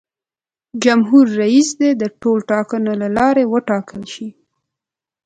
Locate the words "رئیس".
1.41-1.69